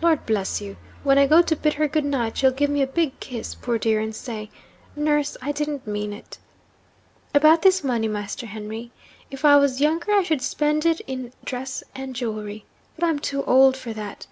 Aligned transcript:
Lord 0.00 0.24
bless 0.24 0.62
you! 0.62 0.78
when 1.02 1.18
I 1.18 1.26
go 1.26 1.42
to 1.42 1.54
bid 1.54 1.74
her 1.74 1.86
good 1.86 2.02
night, 2.06 2.38
she'll 2.38 2.50
give 2.50 2.70
me 2.70 2.80
a 2.80 2.86
big 2.86 3.20
kiss, 3.20 3.54
poor 3.54 3.76
dear 3.76 4.00
and 4.00 4.16
say, 4.16 4.48
Nurse, 4.96 5.36
I 5.42 5.52
didn't 5.52 5.86
mean 5.86 6.14
it! 6.14 6.38
About 7.34 7.60
this 7.60 7.84
money, 7.84 8.08
Master 8.08 8.46
Henry? 8.46 8.90
If 9.30 9.44
I 9.44 9.58
was 9.58 9.82
younger 9.82 10.12
I 10.12 10.22
should 10.22 10.40
spend 10.40 10.86
it 10.86 11.00
in 11.02 11.34
dress 11.44 11.84
and 11.94 12.16
jewellery. 12.16 12.64
But 12.98 13.04
I'm 13.04 13.18
too 13.18 13.44
old 13.44 13.76
for 13.76 13.92
that. 13.92 14.26